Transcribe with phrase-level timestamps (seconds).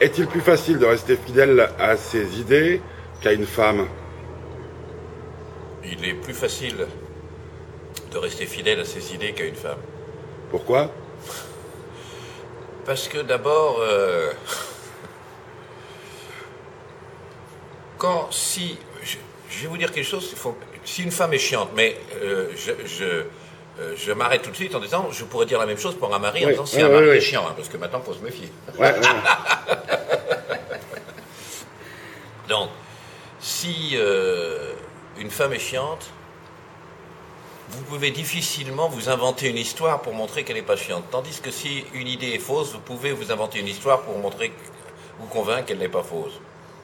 [0.00, 2.80] Est-il plus facile de rester fidèle à ses idées
[3.20, 3.86] qu'à une femme?
[5.84, 6.86] Il est plus facile
[8.10, 9.76] de rester fidèle à ses idées qu'à une femme.
[10.50, 10.90] Pourquoi?
[12.86, 14.32] Parce que d'abord, euh,
[17.98, 19.18] quand si je,
[19.50, 22.72] je vais vous dire quelque chose, faut, si une femme est chiante, mais euh, je,
[22.86, 23.24] je,
[23.80, 26.14] euh, je m'arrête tout de suite en disant, je pourrais dire la même chose pour
[26.14, 27.16] un mari en disant si oui, un mari oui.
[27.16, 28.48] est chiant, hein, parce que maintenant il faut se méfier.
[28.78, 29.00] Ouais, ouais.
[32.48, 32.68] Donc,
[33.40, 34.72] si euh,
[35.18, 36.10] une femme est chiante,
[37.70, 41.04] vous pouvez difficilement vous inventer une histoire pour montrer qu'elle n'est pas chiante.
[41.10, 44.52] Tandis que si une idée est fausse, vous pouvez vous inventer une histoire pour montrer,
[45.18, 46.40] vous convaincre qu'elle n'est pas fausse.